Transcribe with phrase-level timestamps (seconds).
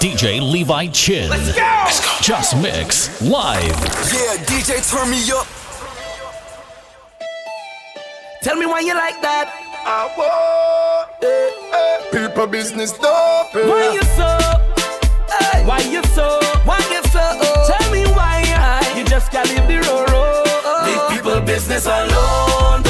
[0.00, 1.28] DJ Levi Chin.
[1.28, 1.60] Let's go!
[1.60, 2.10] Let's go.
[2.22, 3.62] Just Mix live.
[4.12, 5.46] Yeah, DJ, turn me up.
[8.42, 9.52] Tell me why you like that.
[9.84, 13.54] I want eh, eh, people business dope.
[13.54, 13.68] eh.
[13.68, 14.38] Why you so?
[15.36, 15.64] Hey.
[15.66, 16.40] Why you so?
[16.64, 17.20] Why you so?
[17.68, 18.40] Tell me why
[18.96, 20.86] you just can't leave the road.
[20.86, 22.82] Leave people business alone.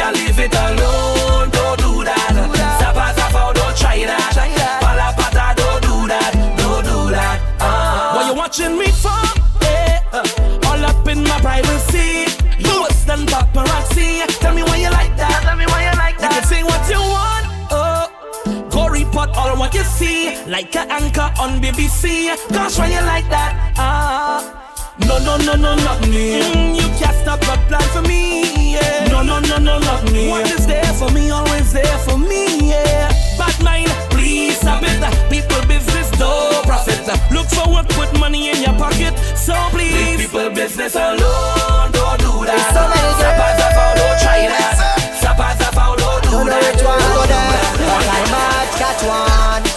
[0.00, 1.50] Why you can't leave it alone?
[1.50, 2.32] Don't do that.
[2.80, 4.32] Zappa zappa, don't try that.
[4.80, 6.32] Pala pata, don't do that.
[6.56, 7.38] Don't do that.
[7.60, 8.14] Ah.
[8.16, 9.20] What you watching me for?
[9.60, 10.00] Yeah.
[10.12, 12.32] Uh, all up in my privacy.
[12.58, 14.24] You worse than paparazzi.
[14.40, 15.42] Tell me why you like that.
[15.44, 16.32] Tell me why you like that.
[16.32, 17.44] You can say what you want.
[17.70, 20.34] Oh, go report all what you see.
[20.46, 22.32] Like an anchor on BBC.
[22.50, 23.74] Gosh, why you like that?
[23.76, 24.69] Ah.
[25.10, 26.40] No, no, no, no, not me.
[26.40, 28.72] Mm, you can't stop a plan for me.
[28.74, 29.08] Yeah.
[29.10, 30.28] No, no, no, no, not me.
[30.30, 32.70] What is there for me, always there for me.
[32.70, 33.10] Yeah.
[33.36, 35.00] Bad mind, please stop it.
[35.28, 37.00] People business, no profit.
[37.32, 39.12] Look for work, put money in your pocket.
[39.36, 41.90] So please, leave people business alone.
[41.90, 42.70] Don't do that.
[42.70, 44.74] so many Zappa, zappa, don't try that.
[45.22, 46.74] Zappa, zappa, don't do Don't know that.
[46.74, 47.50] which one go Don't there.
[47.58, 47.74] that.
[47.82, 49.69] One I match, catch one.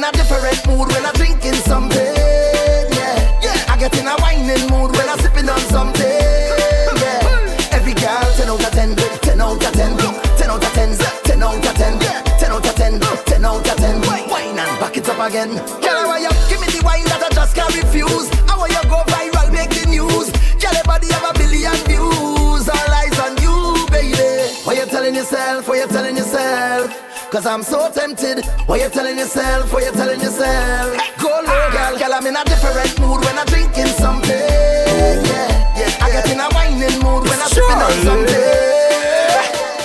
[0.00, 2.14] In a different mood when I'm drinking something.
[2.96, 3.72] Yeah, yeah.
[3.72, 6.08] I get in a whining mood when I'm sipping on something.
[7.04, 7.76] Yeah.
[7.76, 9.96] Every girl, 10 out of 10, 10 out of 10,
[10.40, 13.76] 10 out of 10, 10 out of 10, 10 out of 10, 10 out of
[13.76, 14.00] 10.
[14.30, 15.52] Wine and back it up again.
[15.84, 18.39] Girl, want you give me the wine that I just can't refuse.
[27.30, 28.44] Cause I'm so tempted.
[28.66, 29.72] What you telling yourself?
[29.72, 30.98] What you telling yourself?
[31.22, 31.96] Go low, girl.
[31.98, 34.30] Girl, I'm in a different mood when I'm drinking something.
[34.30, 35.22] Yeah,
[35.78, 36.04] yeah.
[36.04, 38.50] I get in a whining mood when I'm sipping on something.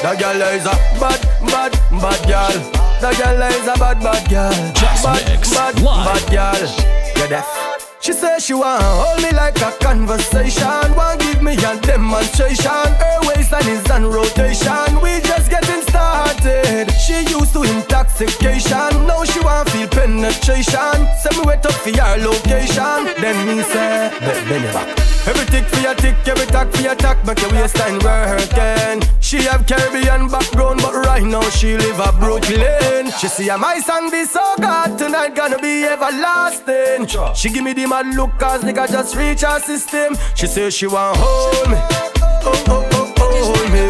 [0.02, 2.72] That girl is a bad, bad, bad girl.
[3.02, 4.74] That girl is a bad, bad girl.
[4.74, 6.06] Just bad, Mix bad, Live.
[6.06, 7.22] bad girl.
[7.22, 7.75] You deaf?
[8.06, 10.94] She say she want hold me like a conversation.
[10.96, 12.86] Want give me a demonstration.
[13.02, 15.02] Her waistline is on rotation.
[15.02, 16.92] We just getting started.
[17.02, 19.08] She used to intoxication.
[19.08, 21.10] Now she want feel penetration.
[21.18, 23.10] Send me wait up for your location.
[23.20, 25.16] Then me say, bend it back.
[25.26, 27.26] Every tick for your tick, every tack for your tack.
[27.26, 29.02] Make your waistline working.
[29.20, 33.10] She have Caribbean background, but right now she live a Brooklyn.
[33.18, 37.08] She see a my song be so good tonight, gonna be everlasting.
[37.34, 40.18] She give me the mad look, cause nigga just reach her system.
[40.36, 43.86] She say she want hold me, oh oh oh oh hold me.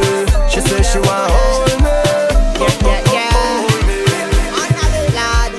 [0.50, 1.90] She say she want hold me,
[2.62, 3.98] oh oh oh oh hold me.
[5.16, 5.52] Lad,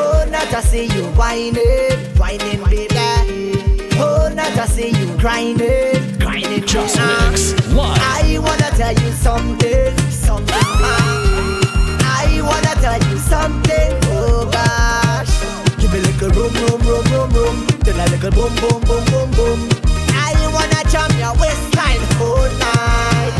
[0.00, 3.90] oh, not to see you whining, whining, baby.
[3.96, 6.64] Oh, not to see you grinding, grinding.
[6.66, 7.28] Just Ah.
[7.30, 7.98] Mix live.
[8.00, 10.46] I wanna tell you something, something.
[10.46, 12.00] baby.
[12.02, 13.92] I wanna tell you something.
[14.16, 15.34] Oh gosh,
[15.80, 17.73] give me a little room, room, room, room, room.
[18.04, 19.68] A little boom, boom, boom, boom, boom.
[20.12, 23.32] I wanna jam your waistline all night.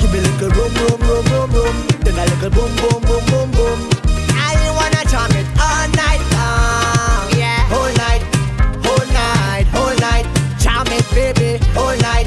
[0.00, 1.76] Give me a little room, room, room, room, room.
[2.00, 3.78] Then a little boom, boom, boom, boom, boom.
[4.32, 7.68] I wanna jam it all night long, yeah.
[7.76, 8.24] All night,
[8.88, 10.26] all night, all night.
[10.58, 12.26] Jam it, baby, all night,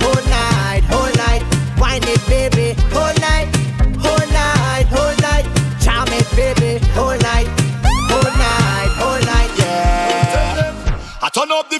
[0.00, 1.42] all night, all night.
[1.78, 2.67] Wine it, baby,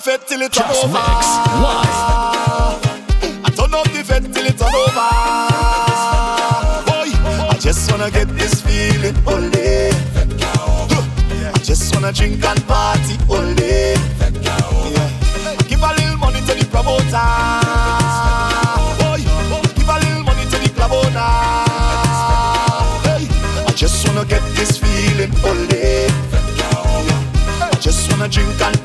[0.08, 0.94] fed till it turn Just over.
[0.94, 1.26] Mix
[1.64, 2.80] live.
[3.44, 5.10] I turn up the fed till it turn over.
[6.88, 7.10] Boy,
[7.52, 9.52] I just wanna get this feeling, ole.
[11.54, 13.52] I just wanna drink and party, ole.
[14.94, 15.08] Yeah.
[15.68, 17.28] Give a little money to the promoter.
[19.00, 19.20] Boy,
[19.76, 21.34] give a little money to the club owner.
[23.04, 23.28] Hey,
[23.68, 25.68] I just wanna get this feeling, ole.
[27.80, 28.77] just wanna drink and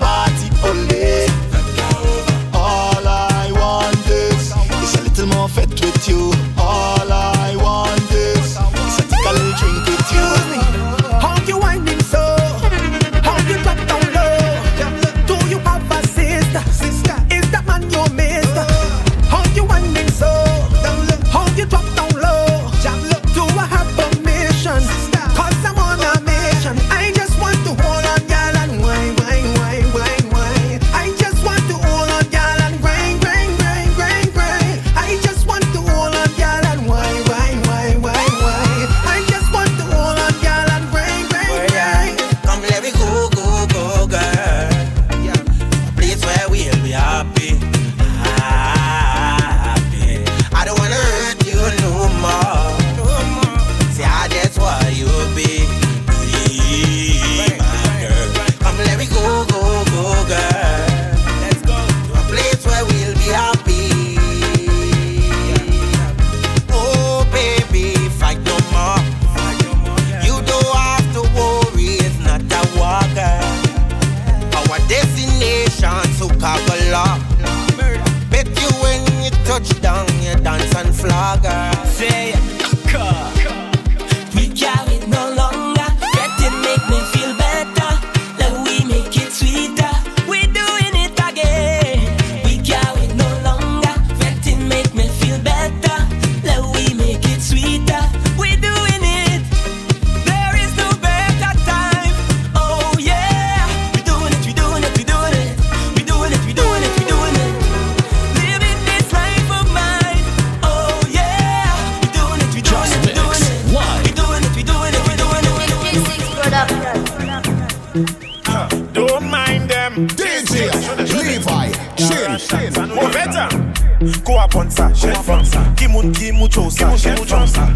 [124.24, 125.62] Go apon sa, jen fon sa.
[125.78, 127.68] Ki moun ki mou chou sa, jen fon sa.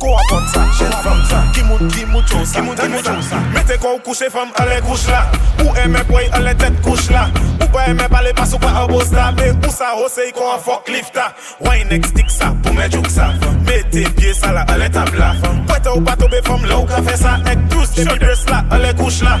[0.00, 1.42] Go apon sa, jen fon sa.
[1.52, 3.40] Ki moun ki mou chou sa, jen fon sa.
[3.54, 5.24] Mete kou kouche fom ale kouche la.
[5.64, 7.26] Ou eme kwoy ale tet kouche la.
[7.60, 9.30] Ou pa eme pale pas ou pa abos la.
[9.36, 11.30] Me ou sa ose yi e kon an fok lifta
[11.64, 13.32] Wine ek stik sa, pou me jouk sa?
[13.66, 15.34] Mete pie sa la ale tabla
[15.66, 17.36] Kwete ou pa tobe fom la ou ka fe sa?
[17.50, 19.40] Ek drous, show dress la, ale kouche la.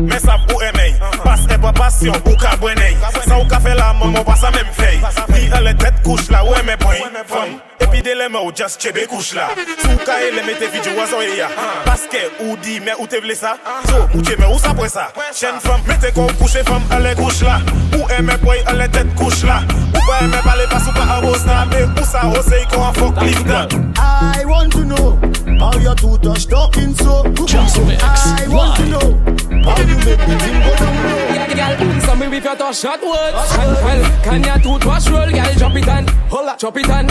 [0.00, 2.92] Me sap ou eme yi Pas e pa pasyon, ou ka bwene.
[2.92, 5.00] Yi Sa ou ka fe la, moun moun pa sa mem fe yi
[5.32, 6.94] Ni ale tête couche là, ouais mais point.
[7.26, 7.58] Femme.
[7.80, 9.48] Et puis de les mains ou just chebe couche là.
[9.82, 11.48] Sou ka ele mette vidéo oiseau ya.
[11.84, 13.56] Parce que ou dit mais où te vle ça.
[13.88, 15.08] So, ou tu mais où ça après ça.
[15.34, 17.60] Chaîne femme, mettez qu'on couche femme, elle couche là.
[17.98, 19.60] Ou aime point, elle tête couche là.
[19.94, 21.66] Ou pas aime parler pas ou pas à boss là.
[21.70, 23.68] Mais où ça oh, ose qu'on a fuck lift là.
[23.98, 25.18] I want to know
[25.58, 27.24] how your two touch talking so.
[27.46, 29.16] Just Mix I want to know
[29.64, 31.34] how you make the thing go down low.
[31.34, 33.56] Yeah, girl, answer me with your touch shot words.
[33.56, 35.45] Well, can your toothwash roll, girl?
[35.56, 37.06] Drop it on, holla, chop it on,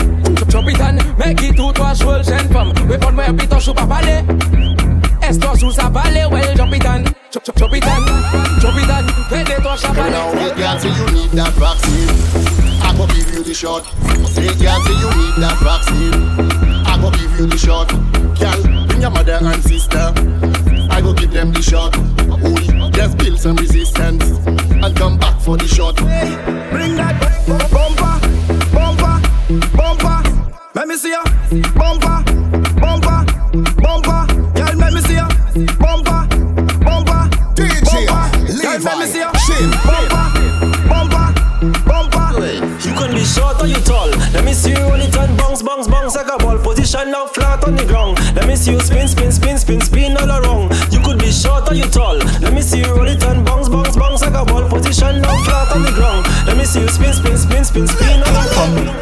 [0.48, 0.96] chop it on.
[1.18, 2.72] Make it toothwash roll, jeune femme.
[2.88, 4.24] We pon moi pito chou pa pale.
[5.22, 8.06] Esto sous sa well, drop it on, chop, chop, chop it on,
[8.60, 9.26] chop it on.
[9.66, 12.08] Touches à Come now, can't say you need that vaccine.
[12.82, 13.84] I go give you the shot.
[14.28, 16.14] Say can't say you need that vaccine.
[16.86, 17.88] I go give you the shot.
[18.38, 20.75] Girl, bring your mother and sister.
[20.96, 21.92] I go give them the shot.
[22.94, 25.96] Just build some resistance and come back for the shot.
[25.96, 27.20] Bring that
[27.68, 28.16] bumper,
[28.72, 29.20] bumper,
[29.76, 30.22] bumper.
[30.74, 31.22] Let me see ya.
[31.76, 32.24] Bumper,
[32.80, 33.28] bumper,
[33.76, 34.24] bumper.
[34.56, 35.28] Girl, let me see ya.
[35.76, 36.24] Bumper,
[36.80, 38.24] bumper, DJ bumper.
[38.62, 39.32] Girl, let me see ya.
[39.44, 39.68] Chin.
[39.84, 40.32] Bumper,
[40.88, 41.28] bumper,
[41.84, 42.26] bumper.
[42.88, 44.08] You can be short or you tall.
[44.32, 46.56] Let me see you roll it and bounce, bounce, bounce like a ball.
[46.56, 48.16] Position now flat on the ground.
[48.34, 50.72] Let me see you spin, spin, spin, spin, spin all around.
[56.76, 58.22] You spin, spin, spin, spin, spin.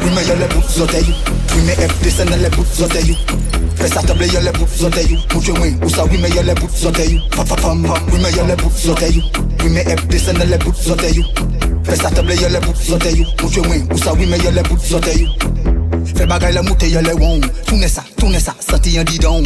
[0.01, 0.85] Oui mais y'a les bouts you.
[1.55, 3.15] Oui mais F descend les bouts you.
[3.75, 5.17] Fais ça table y'a les bouts you.
[5.29, 6.91] Put your wing Ou ça oui mais y'a les bouts you.
[7.31, 8.95] Pam pam pam Oui mais y'a les bouts you.
[9.63, 10.73] Oui mais F descend les bouts
[11.13, 11.23] you.
[11.83, 13.25] Fais ça table y'a les bouts you.
[13.37, 14.77] Put your wing Ou ça oui mais y'a les bouts
[16.15, 19.43] you Fais bagay la moute y'a les wong Tourne ça, tourne ça, senti un didon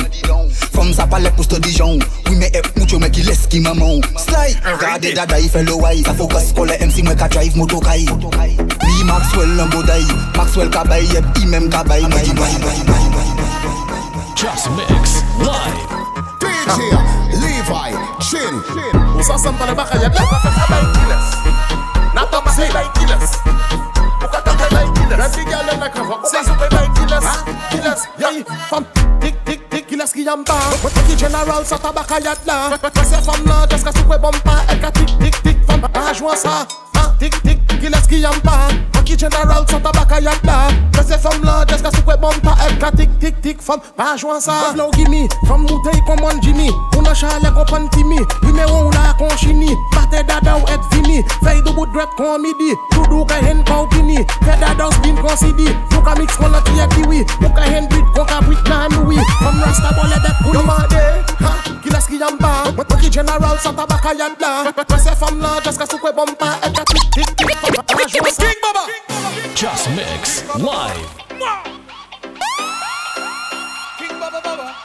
[0.73, 1.97] Femme ça pas les pouces de Dijon
[2.29, 5.73] Oui mais F mucho mais qui laisse qui maman Slide Regardez dada il fait le
[5.73, 8.05] why Ça focus pour les MC moi ka drive moto kai
[8.85, 10.03] Mi Maxwell Lamboday
[10.37, 13.25] Maxwell kabay yep i même kabay Moi di bye bye bye bye
[14.35, 15.89] Just Mix Live.
[16.39, 16.79] DJ
[17.41, 18.55] Levi Chin.
[19.19, 21.27] Usa sampa le baka ya Nata sa sabay kilas
[22.15, 23.35] Nata pa say like kilas
[24.23, 25.88] Ukata ka like kilas Rabi gala na
[26.29, 27.25] Say you be my killers,
[27.73, 28.43] killers, yeah.
[28.69, 28.85] From
[29.19, 30.55] tick tick tick killers ki yamba.
[30.83, 32.77] We take the general sa tabaka yadla.
[33.03, 35.81] Say from now just ka supe bomba, eka tick tick tick from.
[35.95, 36.65] I join sa,
[37.19, 37.58] tick tick.
[37.79, 40.67] Gileski and Pan Aki General sur ta baka yak da
[40.97, 44.15] Je se fom lan, jeska soukwe bom pa ek ka tik tik tik fom Pa
[44.17, 48.91] jwan sa Vov law gimi, fom moutey komon jimi Kounan chale kopan timi Yume ou
[48.91, 49.71] la kon chini
[50.27, 54.17] dada ou et vini Fey do bout dret kon midi Doudou ka hen kon kini
[54.43, 57.23] Fey dada ou spin kon sidi Jou ka mix kon a tiye kiwi.
[57.39, 61.03] Mou ka hen bit kon ka bit nan noui Fom rasta bole det kouni Yomade,
[61.39, 65.61] ha, Gileski and Pan Aki General sur ta baka yak da Je se fom lan,
[65.63, 67.78] jeska soukwe bom pa ek ka tik tik tik fom
[69.55, 71.17] just mix live.
[73.97, 74.75] King Baba Baba.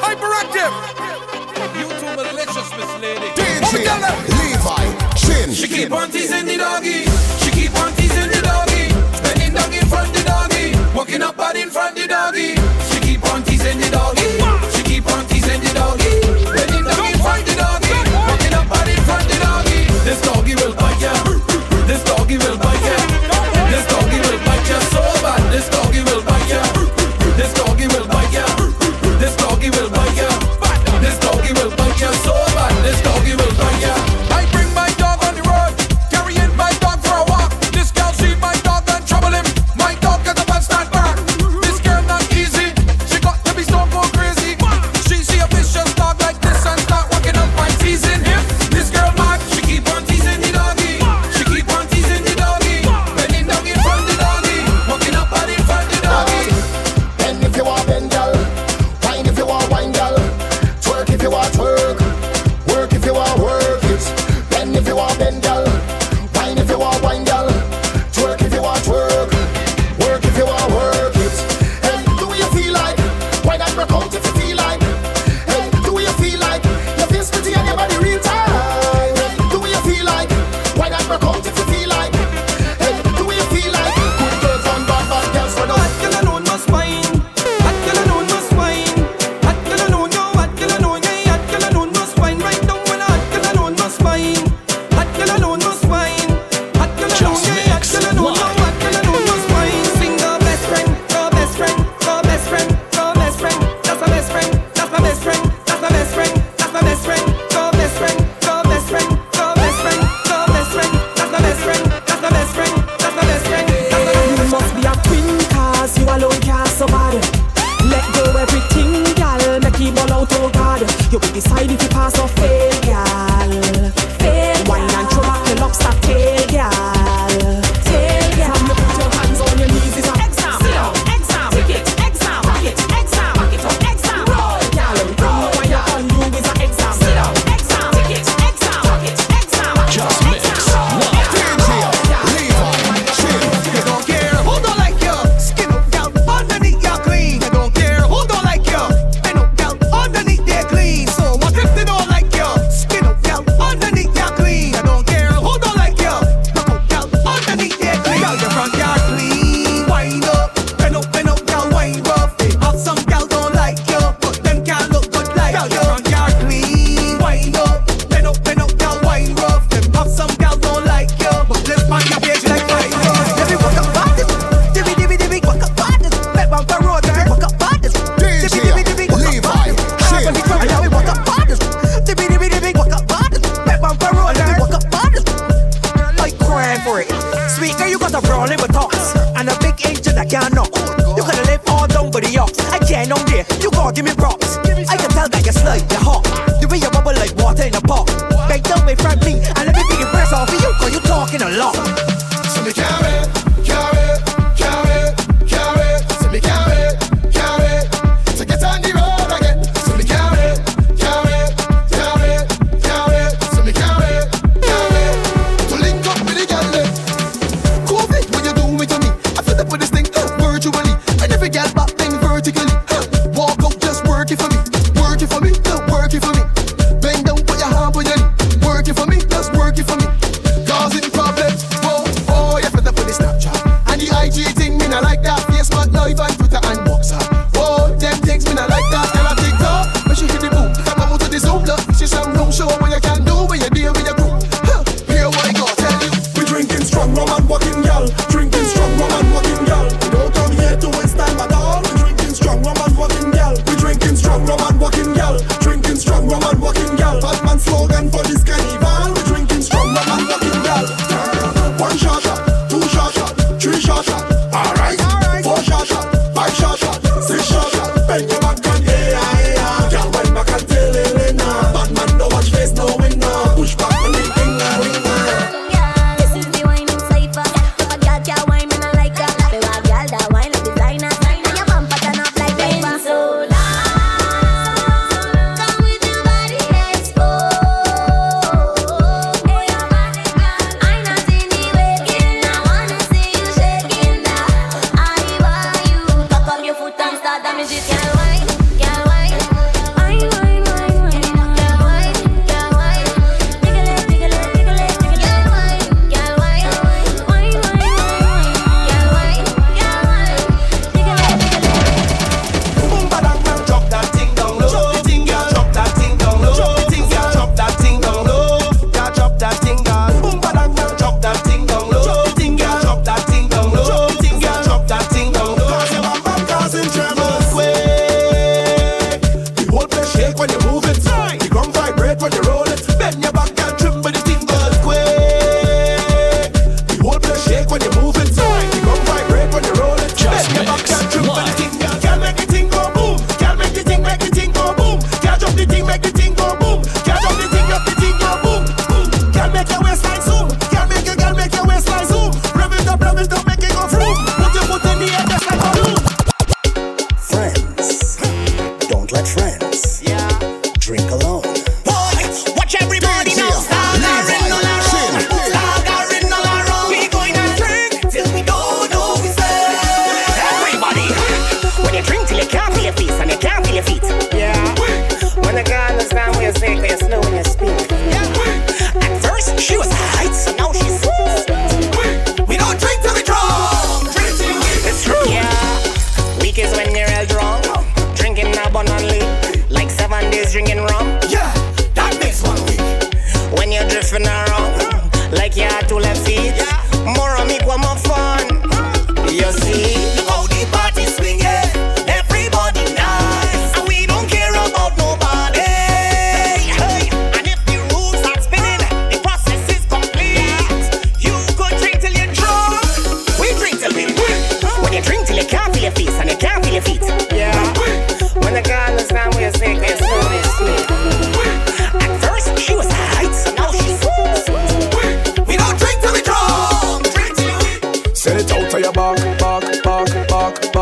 [0.00, 0.72] Hyperactive.
[1.76, 3.28] You too malicious, Miss Lady.
[3.36, 3.84] DJ
[4.38, 4.84] Levi
[5.16, 5.52] Chin.
[5.52, 7.04] She keep on teasing the doggy.
[7.44, 8.88] She keep on teasing the doggy.
[9.78, 10.96] In front the doggy.
[10.96, 12.61] Walking up out in front the doggy.
[20.12, 21.14] This doggy will bite ya.
[21.86, 23.01] This doggy will bite ya.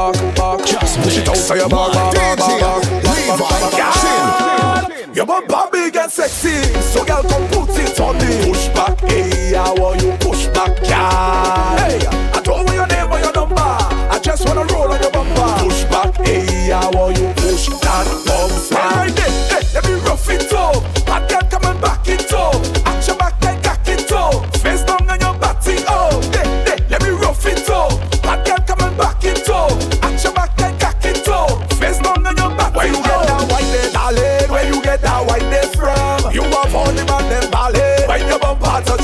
[0.00, 0.66] back, back.
[0.66, 5.16] Just push it out so you back, back, back, back, back, back.
[5.16, 8.46] Your bumper big and sexy, so girl come put it on me.
[8.46, 10.12] Push back, hey, I want you?
[10.20, 11.76] Push back, girl.
[11.80, 13.60] Hey, I don't want your name or your number.
[13.60, 15.64] I just wanna roll on your bumper.
[15.64, 17.32] Push back, hey, I want you?
[17.36, 19.19] Push that bumper.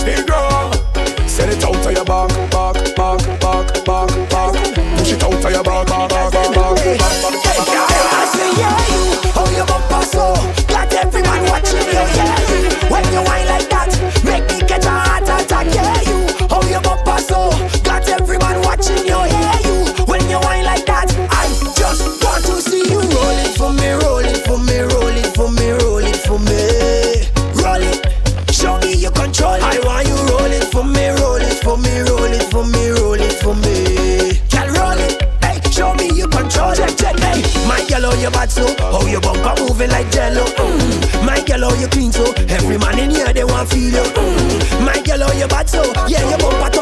[0.06, 0.55] Negro
[39.76, 40.44] moving like jello.
[40.44, 41.26] Mm.
[41.26, 42.32] My girl, how you clean so?
[42.48, 44.10] Every man in here they want feel you.
[44.16, 44.84] Mm.
[44.84, 45.82] My girl, how you bad so?
[46.08, 46.75] Yeah, you bumper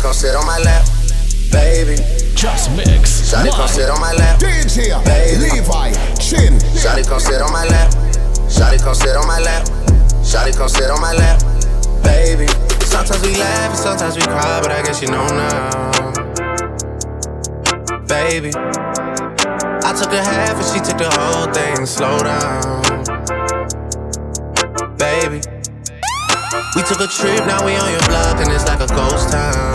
[0.00, 0.86] Shawty come sit on my lap,
[1.52, 1.96] baby.
[2.34, 3.30] Just mix.
[3.30, 5.52] Shawty come sit on my lap, DJ baby.
[5.52, 6.56] Levi Chin.
[6.72, 7.92] Shawty come sit on my lap.
[8.48, 9.66] Shawty come sit on my lap.
[10.24, 11.42] Shawty come sit on my lap,
[12.02, 12.46] baby.
[12.80, 16.12] Sometimes we laugh, and sometimes we cry, but I guess you know now,
[18.06, 18.52] baby.
[19.84, 21.84] I took a half and she took the whole thing.
[21.84, 22.80] Slow down,
[24.96, 25.42] baby.
[26.76, 29.74] We took a trip, now we on your block, and it's like a ghost town,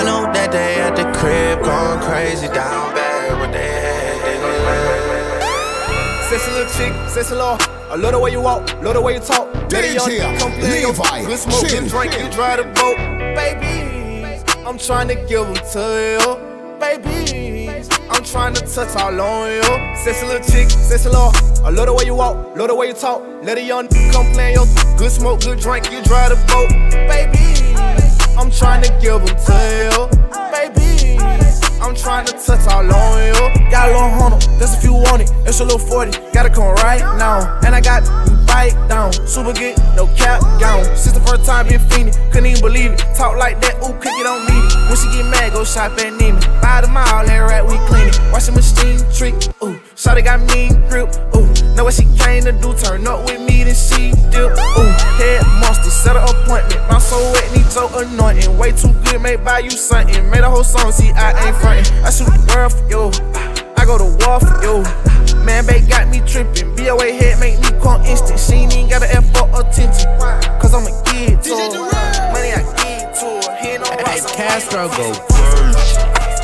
[0.00, 4.00] I know that they at the crib going crazy down bad with their head.
[6.30, 7.58] Sexy little chick, sexy little.
[7.90, 9.52] I love the way you walk, love the way you talk.
[9.70, 11.82] Lady on DJ come play your Levi Good smoke, Chin.
[11.82, 12.96] good drink, you drive the boat.
[13.36, 15.84] Baby, I'm trying to give them to
[16.16, 16.24] you.
[16.80, 17.68] Baby,
[18.08, 19.96] I'm trying to touch all on you.
[20.02, 21.30] Sexy little chick, sexy little.
[21.62, 23.20] I love the way you walk, love the way you talk.
[23.42, 24.64] Lady young, come play your
[24.96, 26.70] good smoke, good drink, you drive the boat.
[27.06, 27.49] Baby,
[28.38, 30.08] I'm trying to give them to you.
[30.50, 31.18] Baby,
[31.80, 33.70] I'm trying to touch all on you.
[33.70, 35.30] Got a little hundred, that's if you want it.
[35.46, 37.60] It's a little 40, gotta come right now.
[37.64, 38.02] And I got
[38.46, 40.84] bite down, super good, no cap gown.
[40.96, 42.98] Since the first time been fiending, couldn't even believe it.
[43.14, 44.69] Talk like that, ooh, cookie don't need it.
[44.90, 46.42] When she get mad, go shop at Neiman.
[46.60, 48.18] Buy the mile, that rat, we clean it.
[48.34, 49.78] Watch the machine trick, ooh.
[49.94, 51.46] Shawty got mean grip, ooh.
[51.78, 54.90] Know what she came to do, turn up with me, then she dip, ooh.
[55.14, 56.82] Head monster, set an appointment.
[56.90, 58.58] My soul wet, need so anointing.
[58.58, 60.28] Way too good, may buy you something.
[60.28, 61.86] Made a whole song, see, I ain't frontin'.
[62.02, 63.14] I shoot the world for you.
[63.78, 64.82] I go to war for you.
[65.46, 66.74] Man, babe got me trippin'.
[66.74, 68.40] BOA head make me come instant.
[68.40, 70.10] She ain't even got to F for attention.
[70.58, 71.54] Cause I'm a kid to.
[72.34, 72.99] Money I give
[73.80, 75.08] Hey, Castro go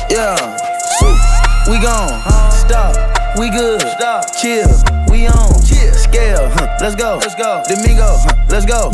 [0.09, 0.57] Yeah,
[0.97, 1.19] swoop,
[1.69, 2.17] we gone.
[2.51, 2.97] Stop,
[3.37, 3.79] we good.
[3.81, 4.67] Stop, chill,
[5.11, 5.53] we on.
[5.61, 7.19] Chill, scale, huh, let's go.
[7.21, 7.61] Let's go.
[7.69, 8.89] Domingo, huh, let's go.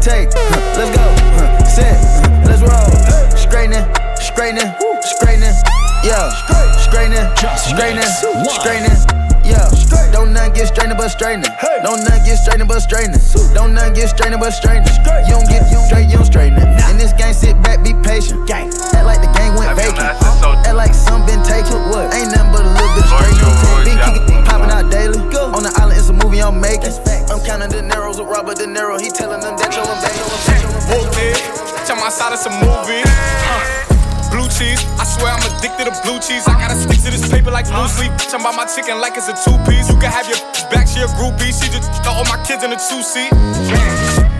[0.00, 1.02] Take, huh, let's go.
[1.34, 2.90] Huh, set, huh, let's roll.
[3.36, 3.84] Straightening,
[4.16, 4.70] straightening,
[5.02, 5.54] straightening.
[6.04, 6.30] Yeah,
[6.86, 7.26] straightening,
[7.58, 8.06] straightening,
[8.54, 9.29] straightening.
[9.50, 9.66] Yeah,
[10.14, 11.50] don't nothing get strained but straightening.
[11.82, 13.20] Don't nothing get strained but straightening.
[13.52, 14.94] Don't nothing get strained but straightening.
[15.26, 16.70] You don't get straight, you don't straighten it.
[16.90, 18.46] In this game, sit back, be patient.
[18.50, 18.70] Act
[19.02, 19.98] like the game went vacant.
[19.98, 21.90] Act like some been taken.
[21.90, 22.14] What?
[22.14, 23.34] Ain't nothing but a little bit of straight.
[23.82, 25.18] Been kicking, popping out daily.
[25.50, 26.94] On the island, it's a movie I'm making.
[27.26, 29.00] I'm counting the narrows with Robert De Niro.
[29.00, 30.22] He telling them that you're a baby.
[30.86, 31.36] Whoop it.
[31.86, 33.02] Tell my side it's a movie.
[33.02, 33.08] Uh,
[33.66, 33.79] Blue
[34.60, 36.44] cheese, I swear I'm addicted to blue cheese.
[36.44, 38.12] I gotta stick to this paper like blue sleep.
[38.20, 39.88] Bitch, I'm by my chicken like it's a two piece.
[39.88, 40.36] You can have your
[40.68, 41.48] back, she a groupie.
[41.48, 43.32] She just all my kids in a two seat.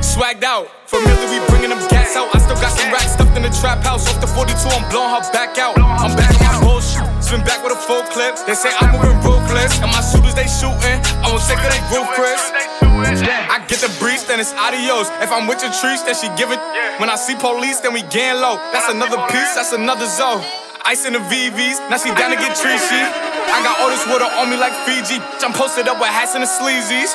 [0.05, 2.29] Swagged out, familiar, we bringing them gas out.
[2.37, 4.05] I still got some racks stuffed in the trap house.
[4.13, 5.81] Off the 42, I'm blowing her back out.
[5.81, 7.01] I'm back on bullshit.
[7.31, 8.35] Spin back with a full clip.
[8.43, 9.79] They say I'm moving ruthless.
[9.79, 10.99] And my shooters, they shooting.
[11.23, 11.79] I won't take it, they
[12.19, 12.43] Chris.
[12.83, 15.07] I get the breeze, then it's adios.
[15.23, 16.59] If I'm with your trees, then she give it.
[16.99, 18.59] When I see police, then we gang low.
[18.75, 20.43] That's another piece, that's another zone.
[20.83, 22.99] Ice in the VVs, now she down to get treachy.
[22.99, 25.23] I got all this water on me like Fiji.
[25.47, 27.15] I'm posted up with hats and the sleazies.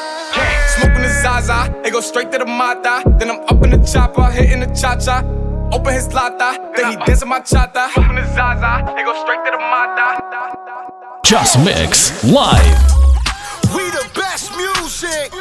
[0.80, 3.04] Smoking the Zaza, it go straight to the Mata.
[3.20, 5.45] Then I'm up in the chopper, hitting the cha cha.
[5.72, 7.90] Open his lata, then he uh, dancing my chata.
[7.94, 10.22] Smoking the Zaza, it go straight to the Mata.
[11.24, 13.06] Just Mix Live.
[13.74, 15.34] We the best music.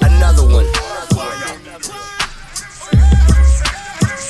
[0.00, 0.66] Another one.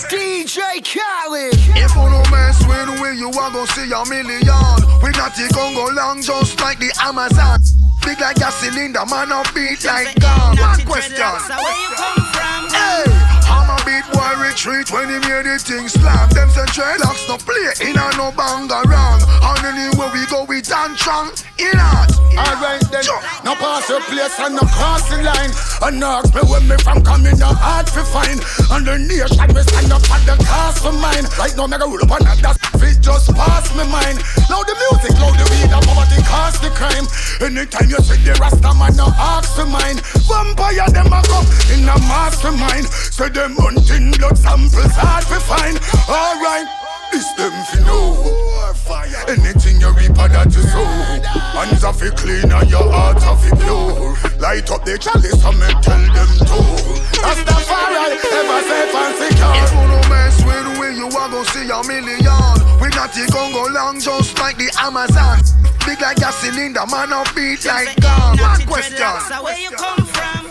[0.08, 1.54] DJ Khaled.
[1.74, 4.74] If you no mess with we, you are gonna see a million.
[5.02, 7.58] We not the Congo long, just like the Amazon.
[8.04, 10.56] Big like a cylinder, man, a beat like gun.
[10.58, 11.16] One question.
[11.16, 12.43] Hey, I'm a
[13.84, 16.28] beat boy retreat when he hear the thing slam.
[16.32, 19.20] Them say dreadlocks no play in a no bang around.
[19.24, 22.10] And anywhere we go, we dance strong in art.
[22.34, 23.04] Alright then,
[23.44, 25.52] no pass your place and no crossing line.
[25.84, 28.40] And no ask me when me from coming, no hard to find.
[28.72, 31.24] And the nation we stand up at the cast for mine.
[31.38, 34.18] Right now, me go roll up on that fit just pass me mind.
[34.48, 37.06] Loud the music, loud the weed, and poverty cause the crime.
[37.40, 40.00] Anytime you see the Rasta man, no ask for mine.
[40.28, 42.86] Vampire them a come in a mastermind.
[43.12, 45.78] Say them hunting blood samples hard to find.
[46.08, 46.66] Alright,
[47.12, 48.40] this them fi know.
[49.26, 50.84] Anything you reap, that you sow.
[51.56, 54.14] Hands are fi clean and your heart are fi pure.
[54.38, 56.58] Light up the chalice and me tell them to.
[57.24, 59.54] That's the fire, ever safe and secure.
[59.58, 62.54] If you no mess with we, you are gonna see a million.
[62.80, 65.40] We got the Congo long, just like the Amazon.
[65.86, 68.38] Big like a cylinder, man, up beat like gun.
[68.38, 69.00] One question.
[69.42, 70.43] Where you come from?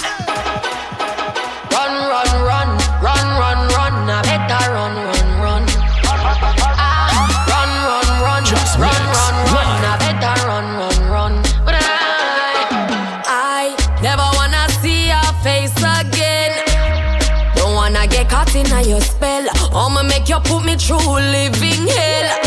[20.44, 22.40] Put me through living hell.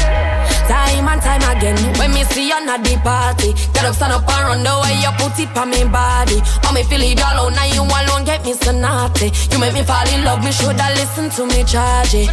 [0.69, 4.29] Time and time again, when me see you at the party, get up, stand up
[4.29, 6.43] and run the way you put it on me body.
[6.65, 9.31] Oh, me feel it alone, now you alone get me so naughty.
[9.53, 12.27] You make me fall in love, me shoulda listen to me charge eh.
[12.27, 12.31] it.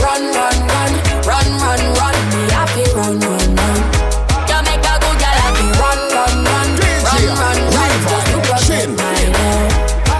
[0.00, 0.92] Run, run, run,
[1.28, 2.16] run, run, run.
[2.32, 3.80] Me happy, run, run, run.
[4.48, 5.68] You make a good girl happy.
[5.76, 6.68] Run, run, run,
[7.04, 8.00] run, run, run.
[8.08, 9.70] Just to protect my love.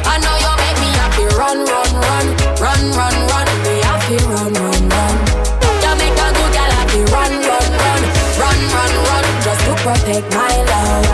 [0.05, 1.25] I know you make me happy.
[1.41, 2.27] Run, run, run,
[2.61, 3.49] run, run, run.
[3.65, 4.17] Me happy.
[4.29, 5.17] Run, run, run.
[5.81, 7.01] You make a good girl happy.
[7.09, 8.03] Run, run, run,
[8.41, 9.25] run, run, run.
[9.41, 11.09] Just to protect my love.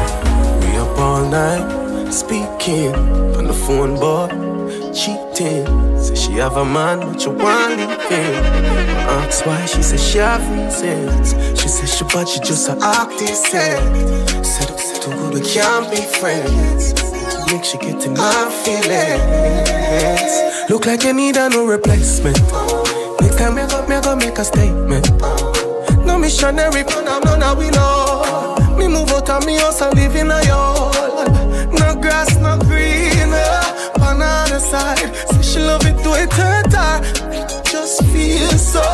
[0.62, 2.94] We up all night, speaking
[3.38, 4.26] on the phone, boy,
[4.92, 5.77] cheating.
[6.38, 8.44] She have a man, but you want him.
[9.18, 11.34] Ask why, she said she have reasons.
[11.60, 13.52] She said she but she just a artist.
[13.52, 14.42] Eh?
[14.44, 16.94] Said, oh, said too good we can't be friends.
[17.50, 20.70] Make she get in my feelings.
[20.70, 22.38] Look like you need a new replacement.
[23.20, 25.10] Next time me go, me go make a statement.
[26.06, 28.54] No missionary, no, no, no, no, we know.
[28.78, 30.77] Me move out of me house and live in a yard.
[34.70, 34.98] Side.
[35.30, 37.00] Say she love it to it hurt her.
[37.64, 38.84] Just feel so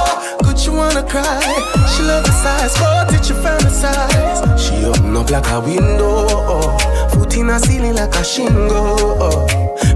[0.42, 1.42] good, you wanna cry.
[1.90, 4.38] She love the size, but it you fantasize.
[4.62, 6.78] She open up like a window, oh.
[7.10, 9.18] foot in a ceiling like a shingle.
[9.26, 9.46] Oh.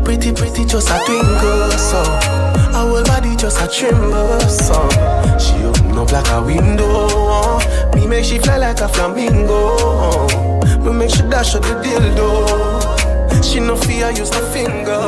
[0.04, 2.02] Pretty, pretty, just a twinkle, so.
[2.74, 4.78] Her whole body just a tremble, so.
[5.38, 7.92] She open up like a window, oh.
[7.94, 9.76] me make she fly like a flamingo.
[9.78, 10.78] Oh.
[10.82, 13.07] Me make she dash out the dildo.
[13.42, 14.98] She no fear, use the finger.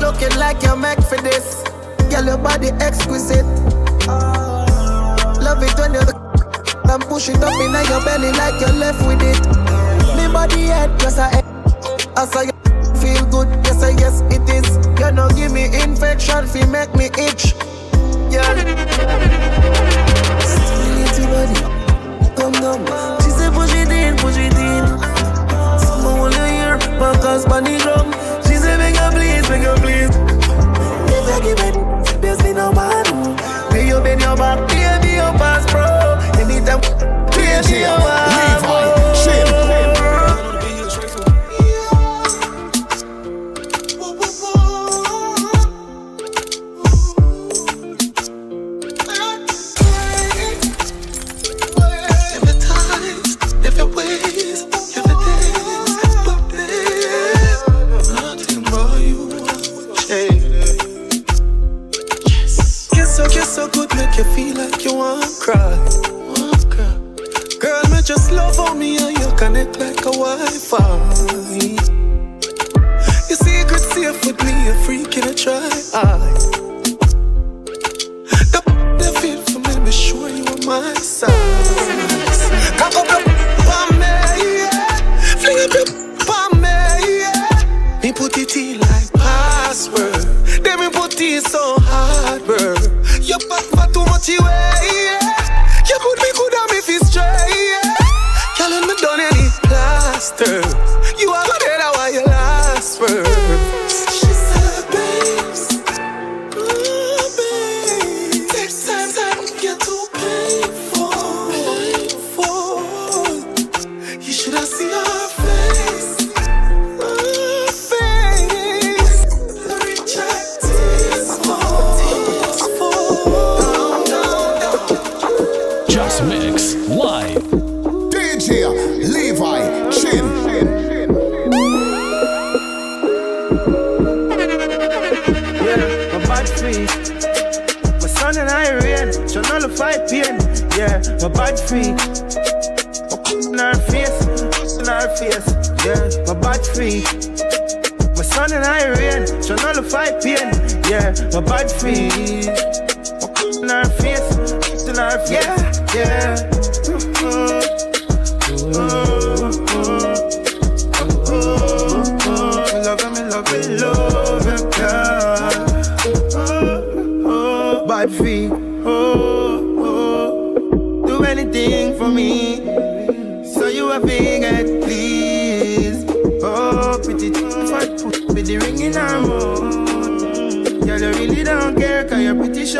[0.00, 1.62] Looking like you're made for this.
[2.10, 3.44] Girl, your body exquisite.
[5.40, 6.00] Love it when you
[6.90, 9.46] and push it up in your belly like you're left with it.
[10.16, 11.42] Me body head, yes I
[12.16, 12.52] I saw you
[13.00, 14.76] feel good, yes I yes it is.
[14.98, 17.54] You know give me infection, fi make me itch.
[18.30, 18.42] Yeah.
[20.40, 21.60] Stimulate your body,
[22.36, 23.20] come down.
[23.22, 25.07] She said push it in, push it in.
[26.98, 28.12] Someone wanna hear, backers on the drum.
[28.42, 30.10] She said make her please, make her please.
[31.14, 33.36] If you give it, there's me no man.
[33.72, 35.84] May you bend your back, baby, your pass pro.
[36.40, 36.80] Anytime,
[37.30, 38.97] baby, your.
[64.18, 65.76] You feel like you want to cry.
[67.60, 70.78] Girl, me just love on me and you connect like a Wi-Fi.
[73.28, 76.27] Your secret safe with me, a freak in a try.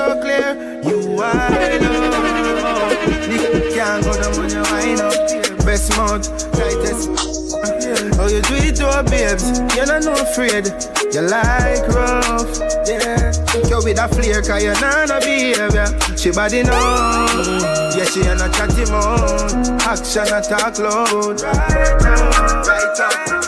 [0.08, 0.80] Sure clear.
[0.82, 2.28] You are love.
[3.28, 5.14] You can't go down when you wind up.
[5.64, 7.08] Best mouth, tightest.
[8.20, 10.66] Oh, you do it to a babes, you're not no afraid.
[11.12, 13.32] You like rough, yeah.
[13.68, 15.86] You with a flare, cause you're not a behavior.
[16.16, 17.28] She body know,
[17.96, 19.82] yeah, she ain't a chatty mouth.
[19.82, 23.47] Action attack loud, right up, right up.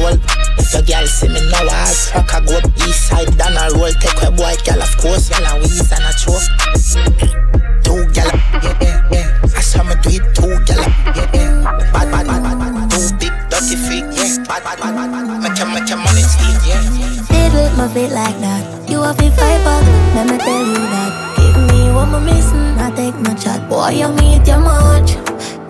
[0.00, 0.16] Wall.
[0.58, 3.70] If your gal see me now, I rock a go up east side, down a
[3.76, 6.46] roll, take a boy, gal, of course, gal a wheeze and a choke.
[7.84, 8.26] Two gal,
[8.62, 9.56] yeah, yeah, yeah.
[9.56, 10.82] I saw me do it, two gal,
[11.14, 11.92] yeah, yeah.
[11.92, 12.90] Bad, bad, bad, bad, bad.
[12.90, 14.44] Two big dirty feet, yeah.
[14.48, 15.40] Bad, bad, bad, bad, bad.
[15.42, 16.82] Make your, make your money speak, yeah.
[17.30, 18.90] Fiddle my feet like that.
[18.90, 19.84] You have to fight back,
[20.16, 21.12] let me tell you that.
[21.36, 23.68] Give me what I'm missing, I take no chat.
[23.68, 25.14] Boy, you meet your much.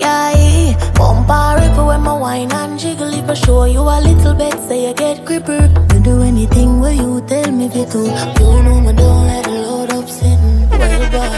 [0.01, 2.77] Yeah, bumper rip when my wine and.
[2.83, 5.69] If I show you a little bit, say you get gripper.
[5.93, 7.79] Me do anything where you tell me to.
[7.79, 10.69] You know me don't let the load up sitting.
[10.71, 11.31] Well, boy.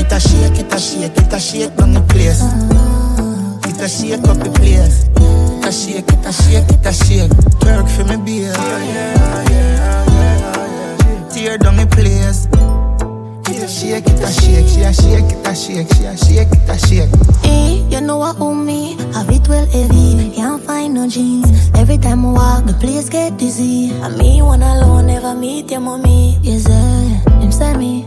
[0.00, 2.42] It a shake, it a shake, it a shake down the place.
[3.68, 5.08] It a shake up the place.
[5.16, 7.30] It a shake, it a shake, it a shake.
[7.60, 8.52] Twerk for me, beer.
[11.30, 12.51] Tear down the place.
[13.72, 16.76] Shake, it a shake, she a shake, it a shake, she a shake, it a
[16.86, 17.10] shake.
[17.44, 20.30] Eh, you know what own me, have it well heavy.
[20.36, 21.70] Can't find no jeans.
[21.74, 23.92] Every time I walk, the place get dizzy.
[24.02, 26.38] I me one alone, never meet your mommy.
[26.42, 28.06] Yes, sir, him say me.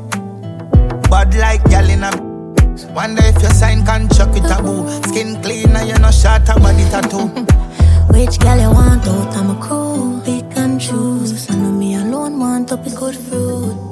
[1.09, 2.11] Bad like gal in a
[2.93, 6.59] Wonder if you sign contract with a boo Skin clean and you no short a
[6.59, 7.27] body tattoo
[8.13, 9.35] Which gal you want out?
[9.35, 11.49] I'm a cool, pick and choose.
[11.49, 13.84] I know me alone want up is good fruit.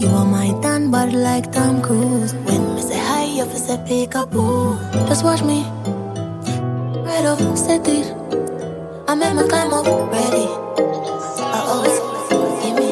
[0.54, 2.34] My tan body like Tom Cruise.
[2.46, 4.78] When me say hi, you fi say pick up boo.
[5.10, 5.64] Just watch me,
[7.02, 8.06] right off, set it.
[9.08, 10.46] I make me climb up, ready.
[11.42, 11.98] I always
[12.62, 12.92] give me.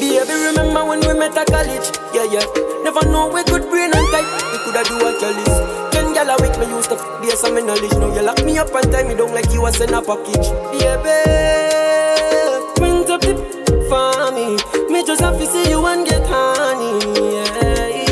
[0.00, 1.88] Baby, remember when we met at college?
[2.14, 2.46] Yeah, yeah.
[2.82, 4.28] Never know we good brain and tight.
[4.52, 5.92] We coulda do a chalice.
[5.92, 7.92] Ten gyal a week me used to f- base on me knowledge.
[7.92, 10.48] Now you lock me up and tie me down like you was in a package.
[10.72, 12.41] Baby,
[13.92, 14.56] for me.
[14.88, 16.98] Me just have to see you and get honey.
[17.36, 18.02] Yeah.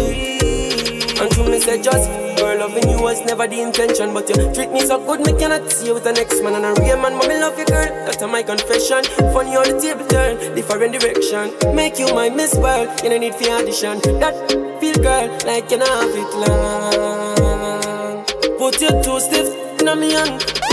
[1.22, 4.70] And to me say just girl loving you was never the intention, but you treat
[4.72, 7.14] me so good me cannot see you with the next man and a real man.
[7.16, 7.88] Mommy love you, girl.
[8.04, 9.04] That's my confession.
[9.32, 11.52] Funny how the table turn, different direction.
[11.74, 12.88] Make you my miss world.
[13.02, 14.00] You no need for audition.
[14.20, 14.34] That
[14.80, 18.24] feel girl like you know have it long.
[18.58, 19.48] Put your two stiff
[19.80, 20.69] in me hand.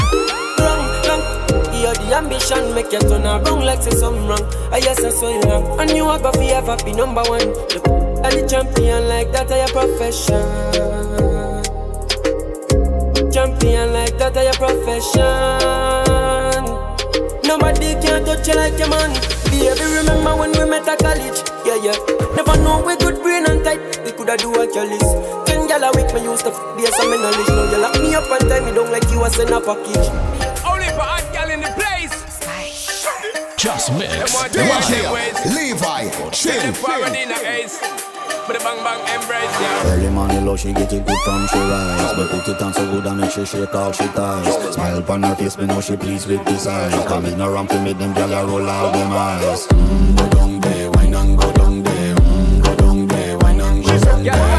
[1.83, 1.95] Wrong.
[1.95, 4.41] You the ambition, make you turn around like say something wrong.
[4.71, 5.41] I yes, I saw you.
[5.79, 7.41] And you are gonna forever be number one.
[7.41, 7.81] You
[8.23, 10.43] are the champion like that, I your profession.
[13.31, 15.23] Champion like that, I your profession.
[17.47, 19.11] Nobody can touch you like your man.
[19.51, 21.41] Baby, remember when we met at college?
[21.65, 21.95] Yeah, yeah.
[22.35, 23.79] Never know we good brain and tight.
[24.05, 25.13] We coulda do a chalice.
[25.45, 27.49] Ten gyal a week me used to f- base on me knowledge.
[27.49, 30.09] Now you lock me up and tie me down like you was in a package.
[33.67, 34.79] Only for hot gal in the place.
[34.79, 34.79] just mix.
[34.79, 35.11] Watch here,
[35.53, 36.73] Levi, Chin.
[39.85, 42.13] Early morning low, she get it good from she rise.
[42.15, 44.73] But put it on so good and make she shake all she ties.
[44.73, 46.93] Smile upon her face, me know she pleased with this eyes.
[47.07, 49.67] Come in around to make them gyal roll out them eyes.
[49.67, 52.15] Mm, Go down there, wine and go down there.
[52.15, 54.56] Mm, Go down there, wine and go down there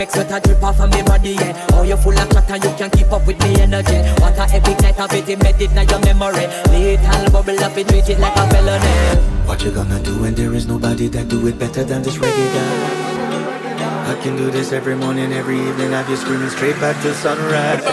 [0.00, 2.64] make sweat a drip off of me body, yeah Oh, you full of chat and
[2.64, 5.88] you can't keep up with me energy What a epic night of it embedded in
[5.88, 10.16] your memory Little bubble up, it treat it like a felony What you gonna do
[10.22, 14.16] when there is nobody that do it better than this reggae guy?
[14.16, 17.84] I can do this every morning, every evening Have you screaming straight back to sunrise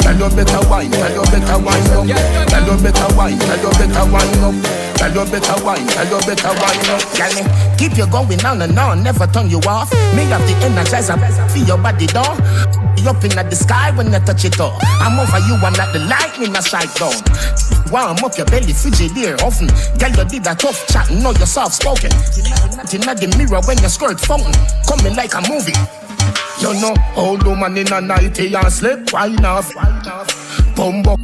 [0.00, 2.06] Tell you better wine, tell you better wine up.
[2.48, 4.77] Tell you better wine, tell you better wine up.
[4.98, 6.82] Tell you better wine, tell you better wine.
[7.14, 7.36] Girl,
[7.78, 9.92] keep you going on and on, never turn you off.
[10.14, 11.14] Me have the energizer,
[11.52, 12.34] feel your body down.
[12.98, 14.76] You up in the sky when you touch it all.
[14.82, 17.14] I'm over you, I'm like the lightning I strike down.
[17.92, 19.68] Warm up your belly, frigidaire often.
[20.02, 22.10] Girl, you did that tough chat, know you're soft spoken.
[22.90, 24.50] Inna the mirror when your skirt fountain,
[24.82, 25.78] coming like a movie.
[26.58, 29.72] You know, old woman in a nightie and slip wine off.
[30.74, 31.16] Bumbo,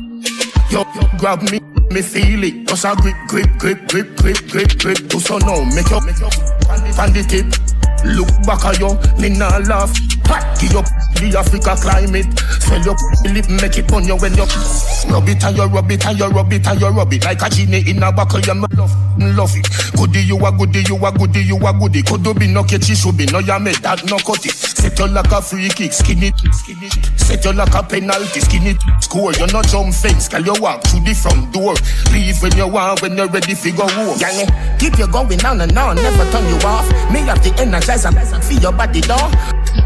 [0.70, 0.84] you
[1.18, 1.58] grab me,
[1.94, 2.66] me feel it.
[2.66, 4.98] Just a grip, grip, grip, grip, grip, grip, grip.
[5.08, 6.20] Do so now, make your, make
[6.98, 7.46] on the tip.
[8.04, 9.92] Look back at you, me nah laugh.
[10.60, 12.30] Give up the Africa climate.
[12.62, 12.96] Swell your
[13.32, 14.46] lip, make it on you when you
[15.10, 17.42] rub it and you rub it and you rub it and you rub it like
[17.42, 18.40] a genie in a buckle.
[18.40, 18.94] You me love,
[19.36, 19.68] love it.
[19.96, 22.02] Goody you a goody, you a goody, you a goody.
[22.02, 24.52] Could be no catch it, should be no ya made that no cut it.
[24.52, 26.92] Set you like a free kick, skin it, skin it.
[27.18, 28.78] Set you like a penalty, skin it.
[29.00, 31.74] Score, you no jump fence, can you walk through the front door?
[32.12, 33.86] Leave when you want, when you're ready, figure.
[33.86, 34.44] Girl, me
[34.78, 36.88] keep you going on and on, never turn you off.
[37.12, 38.12] Me have the energizer,
[38.44, 39.30] feel your body down.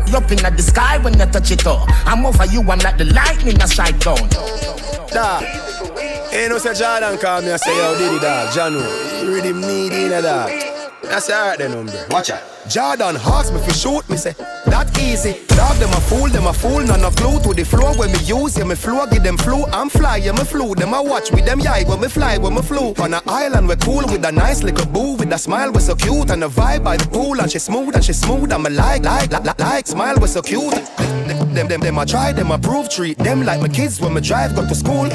[0.09, 1.85] You up in the sky when you touch it all.
[2.05, 4.29] I'm over you, I'm like the lightning I strike down.
[5.09, 5.43] Dog.
[6.31, 9.53] Ain't eh, no say Jordan call me I say, yo, Diddy dog, Janu, you really
[9.53, 10.88] need in a dog.
[11.05, 11.93] I say, alright then, number.
[12.11, 12.43] Watch out.
[12.69, 14.35] Jordan ask me for shoot me say
[14.67, 15.41] that easy.
[15.57, 18.19] Dog them a fool, them a fool, none of glue to the floor when me
[18.25, 19.65] use yeah me flow, give them flu.
[19.73, 20.75] I'm fly, yeah me flew.
[20.75, 22.93] Them a watch with them yai when me fly, when me flew.
[23.03, 25.95] On a island we cool with a nice little boo with a smile we so
[25.95, 28.53] cute and a vibe by the pool and she smooth and she smooth.
[28.53, 30.75] I'm a like like like like, like smile we so cute.
[31.55, 34.21] Them them them I try them I prove treat them like my kids when me
[34.21, 35.09] drive go to school.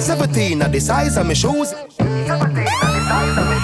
[0.00, 1.72] Seventeen at the size of my shoes.
[2.26, 3.55] Jordan,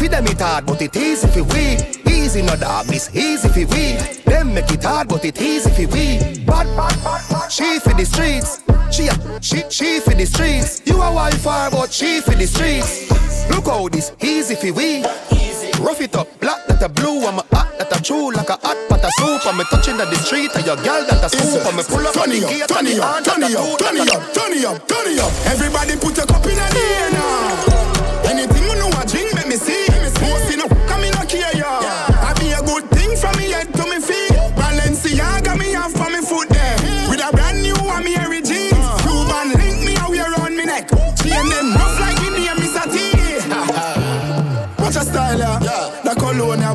[0.00, 1.76] Feed them it hard, but it easy for we.
[2.10, 4.00] Easy no dog, this easy for we.
[4.24, 6.16] Them make it hard, but it easy for we.
[6.46, 7.52] Bad, bad, bad, bad.
[7.52, 8.62] She for the streets.
[8.90, 10.80] She, a, she, she for the streets.
[10.86, 13.12] You a wildfire, but she for the streets.
[13.50, 15.04] Look how this easy for we.
[15.84, 18.56] Rough it up, black that a blue, I'm a hot that a true like a
[18.56, 19.44] hot pot of soup.
[19.44, 21.60] I'm a touching at the street, and your girl that a scoop.
[21.68, 24.08] I'm a pull up on the gate, and the aunt that a up, turn it
[24.08, 25.32] up, turn it up, turn it up.
[25.44, 28.00] Everybody put your cup in the air now.
[28.24, 29.89] Anything you know a drink, let me see.
[30.68, 31.80] Come in a care ya.
[31.80, 32.09] I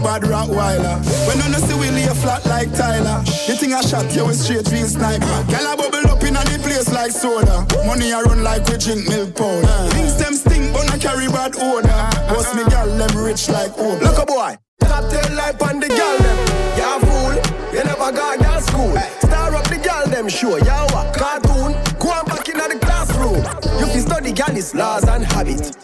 [0.05, 1.01] bad Rottweiler.
[1.25, 3.25] When you no see we lay flat like Tyler.
[3.49, 5.25] The thing I shot you with straight real sniper.
[5.49, 7.65] Girl a bubble up in the place like soda.
[7.89, 9.77] Money I run like we drink milk powder.
[9.97, 11.89] Things them stink but not carry bad odor.
[12.29, 14.05] Boss me girl them rich like Oprah.
[14.05, 14.53] Look a boy.
[14.85, 16.37] Top tail life on the girl them.
[16.77, 17.33] Ya fool,
[17.73, 18.95] you never got girl school.
[19.25, 20.57] Star up the girl them show.
[20.57, 21.17] Ya what?
[21.17, 22.84] Cartoon, go on back in the
[23.25, 23.79] classroom.
[23.79, 25.75] You fi study girl is laws and habit.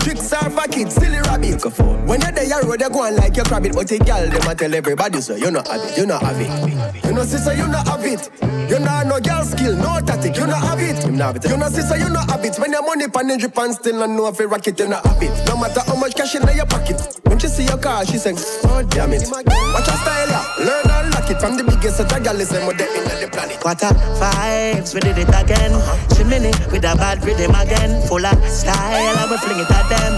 [0.00, 1.62] Tricks are for kids, silly rabbit.
[2.06, 3.74] When you're there, you road, you go on like your rabbit.
[3.74, 6.40] But the girl, them a tell everybody so you not have it, you not have
[6.40, 7.04] it.
[7.04, 8.30] You know, sister, you not have it.
[8.70, 11.04] You not no girl skill, no tactic, you not have it.
[11.04, 12.56] You know, sister, you not have it.
[12.58, 14.88] When your money pan in drip and still not know if you rock it, you
[14.88, 15.32] not have it.
[15.46, 17.00] No matter how much cash in your pocket.
[17.24, 18.32] When she see your car, she say,
[18.64, 19.28] oh damn it.
[19.30, 20.64] Watch her style, yeah.
[20.64, 23.60] Learn and lock it from the biggest of the girl is more in the planet.
[23.60, 25.72] Quarter vibes, we did it again.
[25.72, 26.14] Uh-huh.
[26.14, 28.00] Chimney with a bad rhythm again.
[28.08, 30.12] Full of style, I will fling it at them.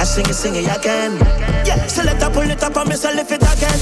[0.00, 1.18] I sing it, sing it again.
[1.66, 3.78] Yeah, so let her pull it up and me so lift it again.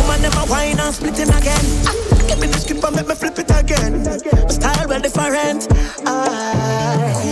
[0.00, 1.64] Woman, them a wine and split it again.
[1.84, 1.94] Ah,
[2.28, 4.04] give me the script and make me flip it again.
[4.04, 5.68] My style well different.
[6.06, 7.22] Ah,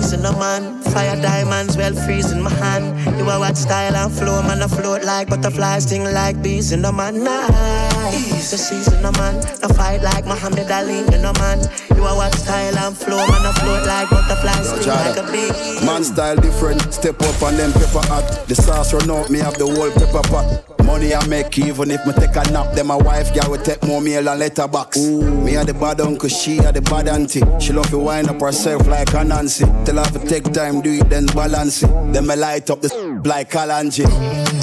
[0.00, 0.82] easy no man.
[0.82, 3.18] Fire diamonds well freezing my hand.
[3.18, 4.62] You are what style and flow, man.
[4.62, 7.22] I float like butterflies, sting like bees in the man.
[7.24, 9.36] Nice, the season no man.
[9.62, 11.58] I fight like Muhammad Ali, you know man.
[11.94, 13.44] You are what style and flow, man.
[13.44, 15.84] I float like butterflies, sting like a bee.
[15.84, 18.44] Man style different, step up on them pepper hot.
[18.48, 20.62] The sauce run out, me have the whole pepper pot.
[20.86, 23.82] Money I make even if me take a nap, then my wife girl will take
[23.82, 24.96] more meal and letterbox.
[24.96, 25.22] Ooh.
[25.44, 27.42] Me a the bad uncle, she a the bad auntie.
[27.58, 29.64] She love to wind up herself like a Nancy.
[29.84, 31.90] Tell her to take time, do it, then balance it.
[32.12, 32.88] Then me light up the
[33.24, 34.04] like Kalanji.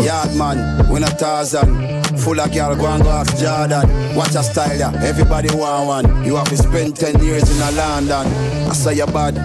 [0.06, 2.04] Yard man, we not Tarzan.
[2.18, 4.16] Full of girl, go and go ask Jordan.
[4.16, 4.96] Watch a style.
[4.98, 6.26] Everybody want one.
[6.26, 8.28] You have to spend 10 years in a London.
[8.70, 9.36] I say you bad,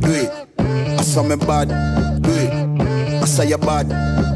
[0.00, 0.48] do it.
[0.58, 1.68] I saw me bad,
[2.22, 3.22] do it.
[3.22, 3.88] I say you bad,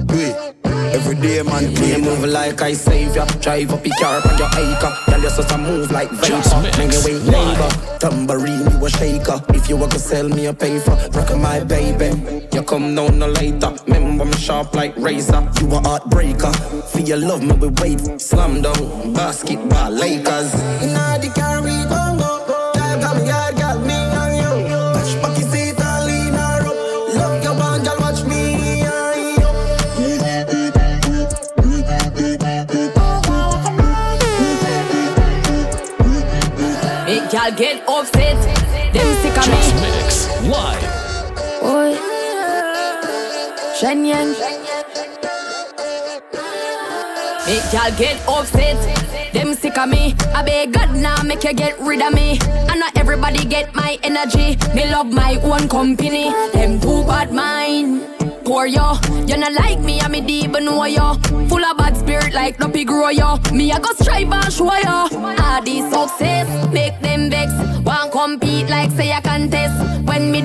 [0.07, 0.50] do it.
[0.93, 3.25] Every day, man, me move like I save ya.
[3.41, 4.93] Drive up your car on your acre.
[5.07, 6.61] Tell you such a move like vapor.
[6.77, 7.69] Then you ain't neighbor.
[8.01, 9.41] Tambourine, you a shaker.
[9.51, 12.49] If you want to sell me a paper, rock my baby.
[12.53, 13.73] You come down no later.
[13.87, 15.43] Remember me sharp like razor.
[15.61, 16.53] You a heartbreaker.
[16.91, 18.21] For your love, me we wait.
[18.21, 20.53] Slam down, basketball, Lakers.
[20.83, 22.00] Inna the car we go.
[37.57, 38.37] Get upset.
[38.95, 39.81] Them sick of Just me.
[39.83, 40.85] Mix Live.
[41.63, 41.95] Oi.
[43.77, 44.31] Shen Yang.
[47.47, 49.33] Make y'all get upset.
[49.35, 50.15] Them sick of me.
[50.35, 52.39] I beg God now make you get rid of me.
[52.41, 54.57] And not everybody get my energy.
[54.75, 56.31] Me love my own company.
[56.53, 58.07] Them too bad mind.
[58.45, 61.15] Poor yo, you not like me, I'm a deep know yo.
[61.49, 63.37] Full of bad spirit like no pig grow yo.
[63.53, 65.07] Me I go strive and show yo.
[65.13, 67.10] All this success make them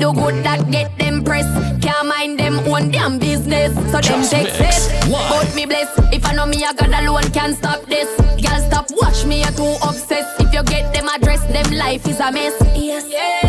[0.05, 1.47] do good that get them press.
[1.81, 3.73] Can't mind them own damn business.
[3.91, 4.87] So them Just take mix.
[4.87, 5.11] it.
[5.11, 5.89] But me bless.
[6.13, 8.09] If I know me I God alone can't stop this.
[8.41, 10.39] Girl stop watch me, you're too obsessed.
[10.39, 12.55] If you get them address, them life is a mess.
[12.75, 13.05] Yes.
[13.05, 13.44] What up for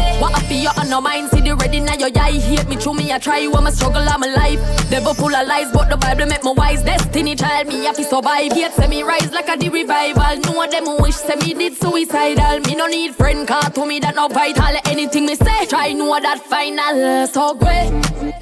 [0.66, 1.30] you on no mind?
[1.30, 3.12] See the ready now your eye hate me through me.
[3.12, 4.60] I try when my struggle of my life.
[4.90, 6.82] Devil full of lies, but the Bible make me wise.
[6.82, 8.52] Destiny child me have to survive.
[8.52, 10.36] Hate say me rise like a the revival.
[10.44, 12.60] Know them wish say me did suicidal.
[12.60, 14.76] Me no need friend car to me that no vital.
[14.86, 17.26] Anything me say, try know that final.
[17.28, 17.90] So great,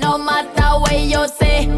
[0.01, 1.69] no matter what you say.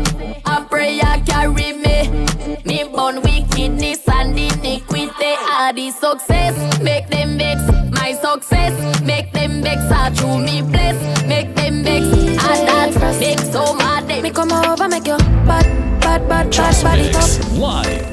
[0.44, 2.35] I pray I carry me.
[2.64, 5.34] Me born wickedness and iniquity.
[5.50, 7.60] All the success make them vex.
[7.90, 9.82] My success make them vex.
[9.90, 10.96] I true me bless.
[11.26, 12.06] Make them vex.
[12.06, 14.06] And that make so mad.
[14.08, 15.64] They Me come over, make you bad,
[16.00, 17.58] bad, bad, bad, Just bad it Mix up.
[17.58, 18.06] Live.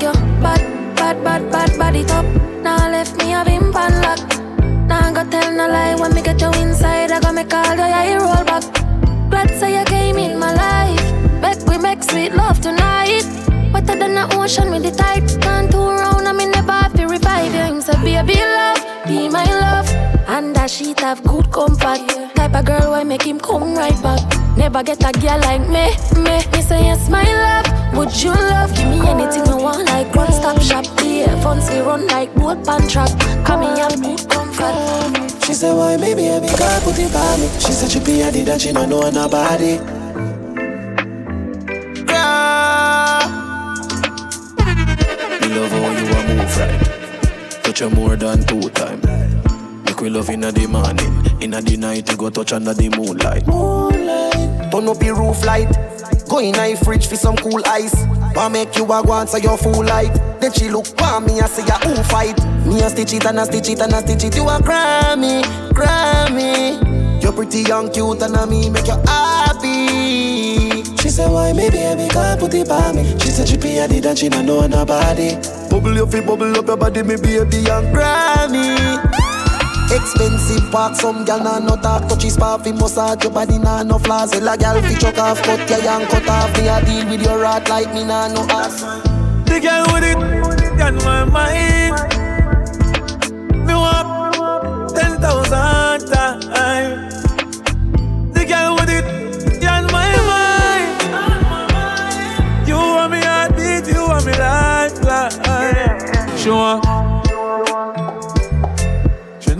[0.00, 2.24] Make you bad, bad, bad, bad, it up.
[2.62, 4.20] Now left me have him pan lock.
[4.88, 7.10] Now I go tell no lie when me get you inside.
[7.10, 8.64] I go make all your eye roll back.
[9.30, 11.04] Glad say you came in my life.
[11.40, 13.24] Make we make sweet love tonight.
[13.72, 15.28] Wetter than the ocean with the tide.
[15.42, 17.60] Can't turn round and me never have to revive you.
[17.60, 19.69] Him say, baby love, be my love.
[20.40, 22.00] And that sheet have good comfort.
[22.34, 24.24] Type of girl why make him come right back.
[24.56, 26.40] Never get a girl like me, me.
[26.50, 27.68] Me say yes, my love.
[27.94, 28.74] Would you love?
[28.74, 30.86] Give me anything you want, like one stop shop.
[31.04, 33.10] Yeah, fancy run like boat pan track.
[33.44, 35.44] Come here, have good comfort.
[35.44, 37.46] She said, why maybe I be God put it by me.
[37.60, 39.76] She said she be a did that she don't know nobody.
[45.36, 47.62] Me love how you a move right.
[47.62, 49.02] Touch you more than two time.
[50.00, 53.46] Make we love inna the morning, inna the night you go touch under the moonlight.
[53.46, 54.72] Moonlight.
[54.72, 55.68] Turn up your roof light.
[56.26, 57.92] Go in a fridge for some cool ice.
[58.34, 60.14] Wa make you a go answer your full light.
[60.40, 62.40] Then she look for me and say ya who fight.
[62.64, 64.36] Me a stitch it and a stitch it and a stitch it.
[64.36, 65.42] You a Grammy,
[65.76, 67.22] Grammy.
[67.22, 70.80] You're pretty young, cute and a me make you happy.
[70.96, 73.04] She said, why me I be God put it by me.
[73.18, 75.36] She said she a did that she don't know nobody.
[75.68, 79.29] Bubble your feet, bubble up your body, me baby and Grammy.
[79.92, 83.98] Expensive park, some gal nah no talk Touch his fi massage your body nah no
[83.98, 87.08] flaws Tell a gal fi chuck off, cut your young cut off Me a deal
[87.10, 88.82] with your rat like me nah no ass
[89.46, 91.94] The girl with it on my mind.
[93.66, 97.24] Me want ten thousand times.
[98.34, 99.04] The girl with it
[99.64, 100.90] on my mind.
[102.66, 105.30] You want me heartbeat, you want me lifeline.
[106.38, 106.99] She want.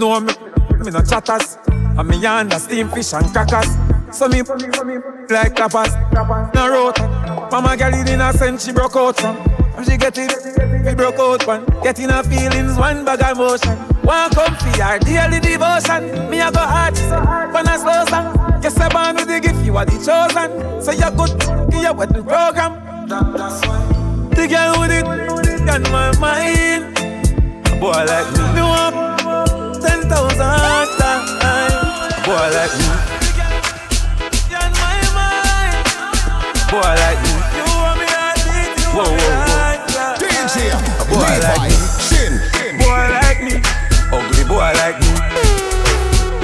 [0.00, 0.32] Know me,
[0.78, 1.58] me no chatters.
[1.68, 3.68] And me under steam fish and crackers.
[4.10, 4.40] So me
[5.28, 5.92] like clappers.
[6.54, 6.98] No road.
[7.52, 9.36] Mama girl it innocent, she broke out from.
[9.76, 10.32] And she get it,
[10.86, 11.66] we broke out one.
[11.82, 13.76] Getting her feelings, one bag of emotion.
[14.00, 16.30] One come for her daily devotion.
[16.30, 16.96] Me a go hard,
[17.52, 18.62] when I slow song.
[18.62, 20.80] Yes, I born with the gift, you are the chosen.
[20.80, 23.06] So you good, give your wedding program.
[23.06, 24.30] that, that's why.
[24.30, 26.98] The girl with it on my mind.
[27.68, 29.19] A boy like me, me want
[29.80, 30.38] ten thousand
[31.00, 31.30] times.
[32.24, 32.86] Boy like me.
[34.60, 35.76] On my mind.
[36.54, 37.32] A boy like me.
[37.56, 40.20] You want me heartbeat, you Whoa, whoa, whoa.
[40.20, 41.74] DJ, A boy like me.
[42.06, 42.32] Chin.
[42.78, 43.54] Boy like me.
[44.12, 45.10] Ugly boy like me.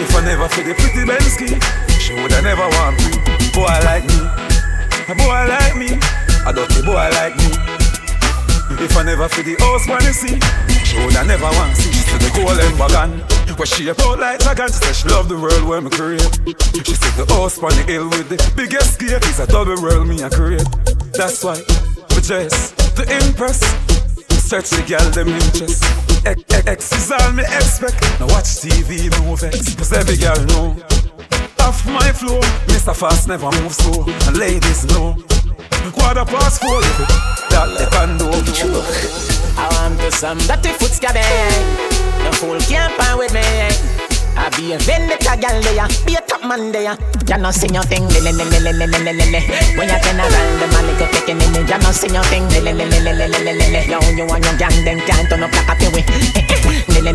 [0.01, 1.61] If I never feel the pretty Bensky,
[2.01, 3.13] she woulda never want me.
[3.53, 4.21] Boy like me.
[5.09, 5.99] A boy like me.
[6.47, 7.51] A dirty boy like me.
[8.79, 10.39] If I never feel the house wanna see,
[10.85, 12.06] she woulda never want see.
[12.37, 14.69] The wagon, where she out like dragon.
[14.69, 16.21] She said she love the world where me create.
[16.85, 20.07] She said the house on the hill with the biggest gate is a double world
[20.07, 20.69] me a create.
[21.17, 21.57] That's why
[22.13, 23.65] we dress to impress.
[24.37, 25.83] Search the girl them interest.
[26.29, 27.97] X, X, X is all me expect.
[28.21, 29.75] Now watch TV, no vex.
[29.75, 30.77] Cause every girl know.
[31.65, 32.95] Off my flow, Mr.
[32.95, 34.05] Fast never move slow.
[34.29, 35.17] And ladies know.
[35.97, 36.83] Quarter past four,
[37.49, 38.29] that they can do.
[39.57, 41.96] I want to some dirty foot scabbing.
[42.27, 43.39] No fool can't find with me.
[44.35, 46.99] I be a vendetta gal there, be a top man there.
[47.31, 49.41] You not see your thing, lele lele lele lele lele.
[49.79, 51.71] When you turn around, the man little picking in it.
[51.71, 53.87] You not see your thing, lele lele lele lele lele.
[53.87, 56.56] Yo, you and your gang, then can't turn up like a
[56.97, 57.07] when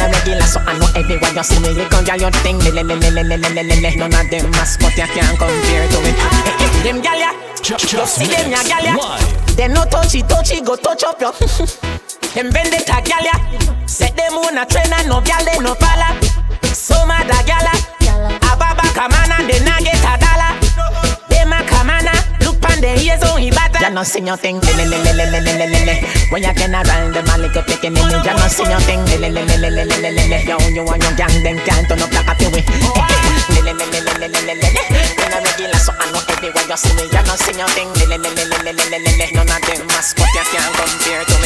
[0.00, 2.58] I regular, so I know everyone you see me, you can get your thing.
[2.58, 6.12] None of them mask, but you can't compare to me.
[6.84, 7.32] Them gal ya,
[7.62, 8.96] just see them ya gal ya.
[9.56, 11.32] They no touchy touchy, go touch up your.
[12.34, 13.32] Them vendetta gal ya,
[13.86, 16.14] set them on a train and no gal they no pala.
[16.62, 20.52] So mad a gal ya, Ababa Kamana, they na get a dollar.
[21.28, 22.12] Them a Kamana,
[22.44, 23.65] look pon their ears on his back.
[23.86, 24.58] Ya no sing your thing.
[24.58, 25.94] le le le le le le le le
[26.34, 28.98] When you can around them and little picking in, Ya no sing your thing.
[29.06, 30.38] le le le le le le le le le.
[30.42, 32.02] Yo, you and your gang, them can't le
[33.78, 34.68] le le le le
[35.22, 37.86] When I regular, so I know everywhere you see me, Ya no sing your thing.
[37.94, 41.45] le le le le le None of them must, but you can't compare to me.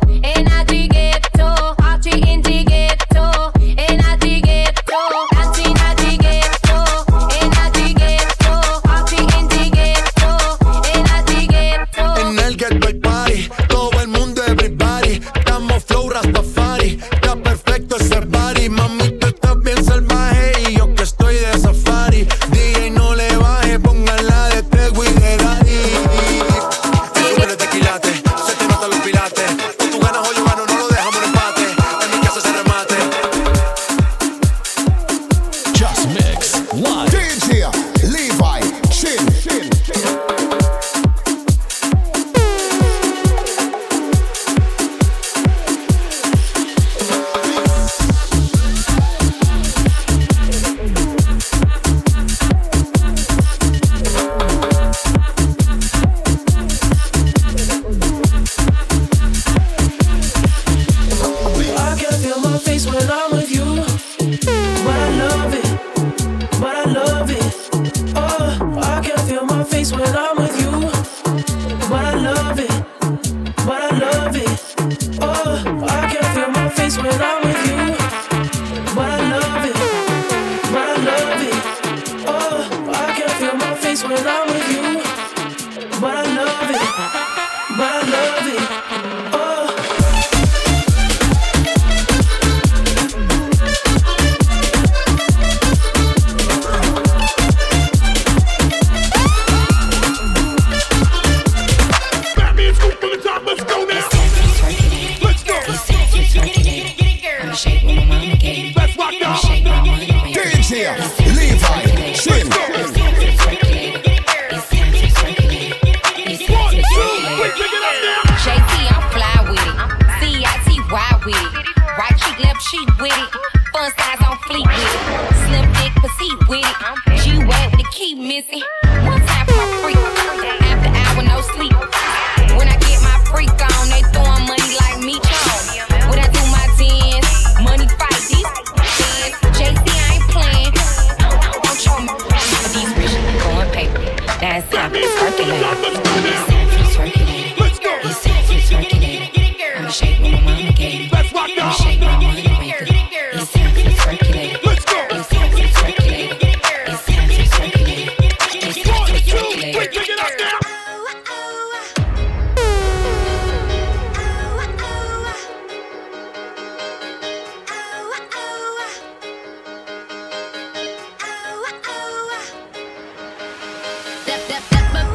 [174.31, 175.10] step, step, step,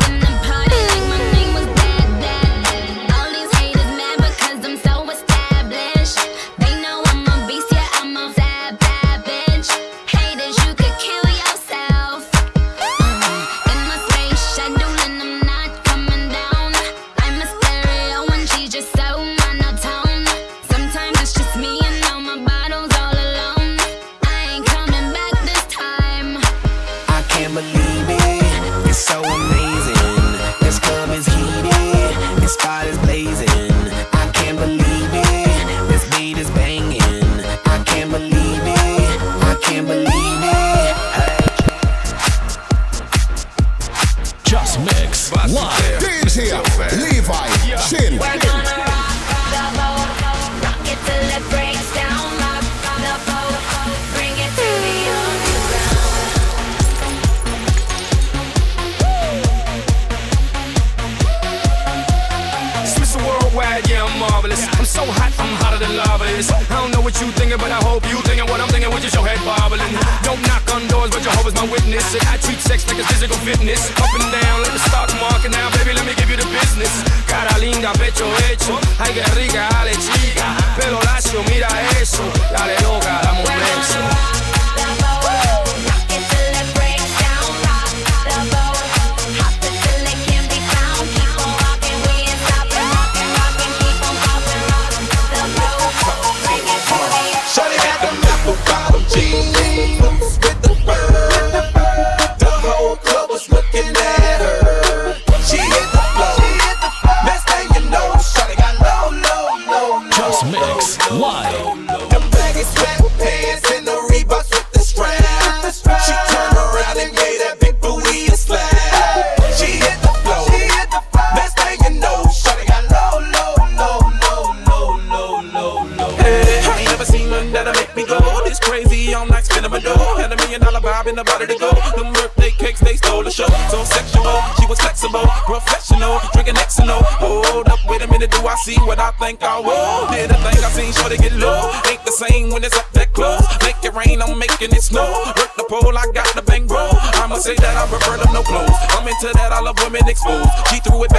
[138.65, 140.09] See what I think I will.
[140.11, 141.71] Did a thing I seen, sure they get low.
[141.87, 143.45] Ain't the same when it's up that close.
[143.63, 145.07] Make it rain, I'm making it snow.
[145.37, 146.91] Work the pole, I got the bankroll.
[147.21, 148.75] I'ma say that I prefer them no clothes.
[148.97, 150.49] I'm into that, I love women exposed.
[150.73, 151.13] She threw it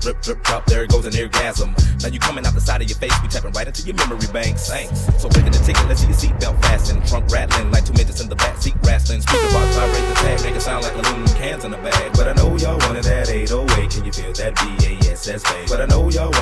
[0.00, 1.74] drip, drip, drop, there goes an orgasm.
[2.02, 4.26] Now you coming out the side of your face, we tapping right into your memory
[4.32, 5.04] bank, Thanks.
[5.20, 7.06] So within the ticket, let's see your seatbelt fastened.
[7.06, 9.20] Trunk rattling like two midgets in the back seat wrestling.
[9.20, 12.12] Speaker box vibrate the tag, make it sound like aluminum cans in a bag.
[12.14, 15.70] But I know y'all wanted that 808, can you feel that B-A-S-S, bass?
[15.70, 16.32] But I know y'all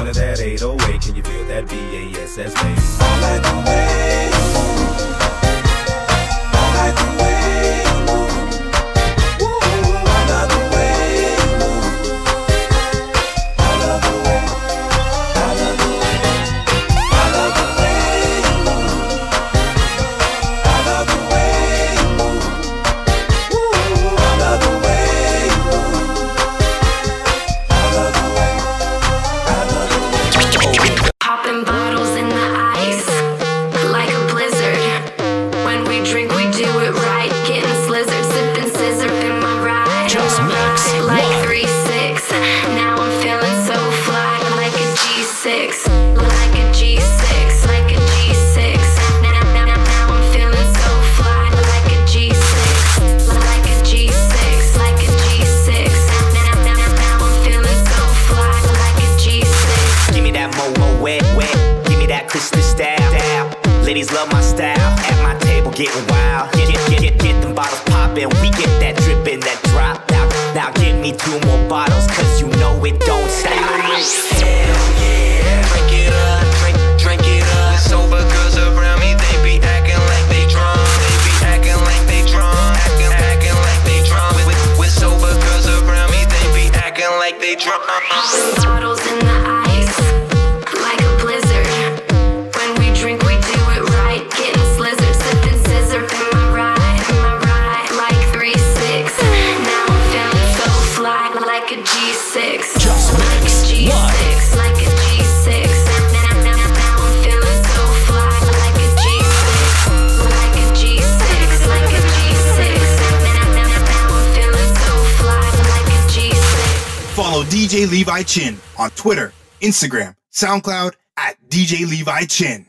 [119.08, 119.32] Twitter,
[119.62, 122.66] Instagram, SoundCloud at DJ Levi Chin.